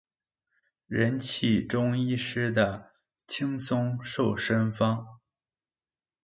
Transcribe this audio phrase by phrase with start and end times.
[0.87, 2.93] 人氣中醫師的
[3.27, 5.19] 輕鬆瘦身方